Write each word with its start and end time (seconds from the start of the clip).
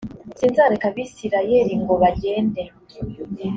sinzareka 0.37 0.85
abisirayeli 0.91 1.73
ngo 1.81 1.93
bagende 2.01 2.61